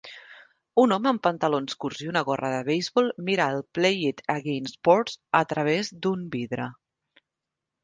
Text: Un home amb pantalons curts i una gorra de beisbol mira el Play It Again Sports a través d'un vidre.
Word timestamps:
Un 0.83 0.93
home 0.93 1.09
amb 1.09 1.19
pantalons 1.27 1.77
curts 1.85 2.01
i 2.05 2.09
una 2.13 2.23
gorra 2.29 2.49
de 2.53 2.63
beisbol 2.71 3.11
mira 3.29 3.47
el 3.57 3.61
Play 3.79 4.03
It 4.13 4.25
Again 4.37 4.73
Sports 4.73 5.21
a 5.43 5.45
través 5.55 5.95
d'un 6.07 6.27
vidre. 6.39 6.69